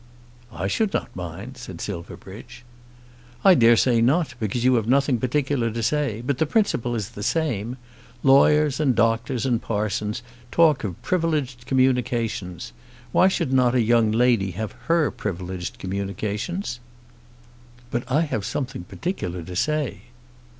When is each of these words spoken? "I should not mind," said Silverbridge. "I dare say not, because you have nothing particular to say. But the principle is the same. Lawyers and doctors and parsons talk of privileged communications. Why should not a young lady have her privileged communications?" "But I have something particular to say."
"I 0.51 0.65
should 0.65 0.95
not 0.95 1.15
mind," 1.15 1.57
said 1.57 1.79
Silverbridge. 1.79 2.63
"I 3.45 3.53
dare 3.53 3.75
say 3.77 4.01
not, 4.01 4.33
because 4.39 4.63
you 4.65 4.73
have 4.73 4.87
nothing 4.87 5.19
particular 5.19 5.69
to 5.69 5.83
say. 5.83 6.23
But 6.25 6.39
the 6.39 6.47
principle 6.47 6.95
is 6.95 7.09
the 7.09 7.21
same. 7.21 7.77
Lawyers 8.23 8.79
and 8.79 8.95
doctors 8.95 9.45
and 9.45 9.61
parsons 9.61 10.23
talk 10.51 10.83
of 10.83 10.99
privileged 11.03 11.67
communications. 11.67 12.73
Why 13.11 13.27
should 13.27 13.53
not 13.53 13.75
a 13.75 13.81
young 13.83 14.11
lady 14.11 14.49
have 14.57 14.71
her 14.87 15.11
privileged 15.11 15.77
communications?" 15.77 16.79
"But 17.91 18.11
I 18.11 18.21
have 18.21 18.43
something 18.43 18.83
particular 18.85 19.43
to 19.43 19.55
say." 19.55 20.01